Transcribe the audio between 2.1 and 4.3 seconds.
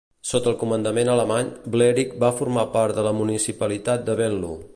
va formar part de la municipalitat de